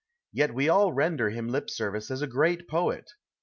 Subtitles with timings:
[0.31, 3.11] Yet we all render him lip service as u great poet.